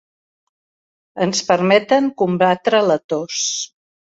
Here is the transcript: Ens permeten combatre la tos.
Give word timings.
Ens 1.27 1.43
permeten 1.51 2.09
combatre 2.23 2.81
la 2.89 2.99
tos. 3.15 3.45